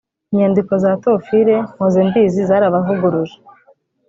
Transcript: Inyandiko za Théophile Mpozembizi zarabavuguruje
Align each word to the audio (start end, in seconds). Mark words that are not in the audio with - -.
Inyandiko 0.31 0.71
za 0.83 0.91
Théophile 1.01 1.55
Mpozembizi 1.73 2.39
zarabavuguruje 2.49 3.37